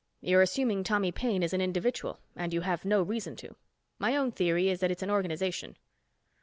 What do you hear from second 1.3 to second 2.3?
is an individual,